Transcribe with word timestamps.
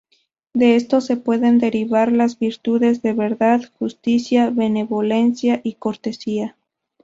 De 0.55 0.75
esto 0.75 0.99
se 0.99 1.15
pueden 1.15 1.59
derivar 1.59 2.11
las 2.11 2.39
virtudes 2.39 3.03
de 3.03 3.13
verdad, 3.13 3.61
justicia, 3.77 4.49
benevolencia, 4.49 5.61
y 5.63 5.73
cortesía. 5.75 6.57